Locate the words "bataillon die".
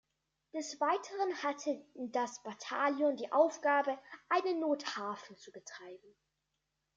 2.41-3.31